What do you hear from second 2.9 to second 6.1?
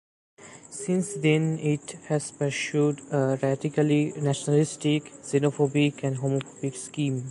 a radically nationalistic, xenophobic